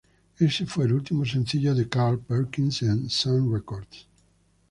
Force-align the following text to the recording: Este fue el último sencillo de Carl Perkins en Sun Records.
Este 0.39 0.65
fue 0.65 0.85
el 0.85 0.93
último 0.93 1.23
sencillo 1.27 1.75
de 1.75 1.87
Carl 1.87 2.17
Perkins 2.17 2.81
en 2.81 3.07
Sun 3.07 3.53
Records. 3.53 4.07